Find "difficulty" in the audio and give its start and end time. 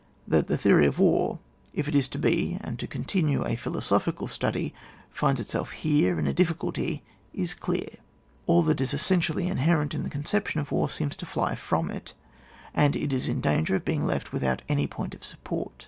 6.33-7.03